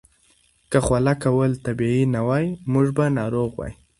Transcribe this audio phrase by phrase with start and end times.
[0.71, 3.73] که خوله کول طبیعي نه وای، موږ به ناروغ وای.